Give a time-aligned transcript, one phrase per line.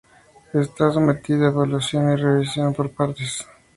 [0.63, 3.33] Está sometida a evaluación o revisión por pares.